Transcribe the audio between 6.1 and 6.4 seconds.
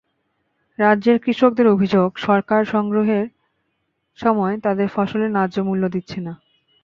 না।